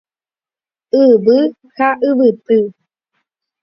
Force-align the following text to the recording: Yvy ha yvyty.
Yvy 1.07 1.39
ha 1.75 1.89
yvyty. 2.17 2.59